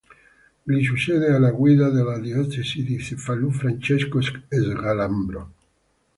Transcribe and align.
Gli 0.63 0.81
succede 0.83 1.27
alla 1.31 1.51
guida 1.51 1.91
della 1.91 2.17
Diocesi 2.17 2.83
di 2.83 2.97
Cefalù 2.97 3.51
Francesco 3.51 4.19
Sgalambro. 4.19 5.53